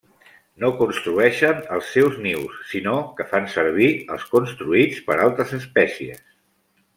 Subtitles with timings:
[0.61, 6.27] No construeixen els seus nius, sinó que fan servir els construïts per altres espècies.